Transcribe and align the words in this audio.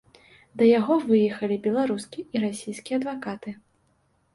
Да 0.61 0.69
яго 0.79 0.93
выехалі 1.11 1.59
беларускі 1.67 2.27
і 2.33 2.45
расійскі 2.49 2.91
адвакаты. 3.03 3.61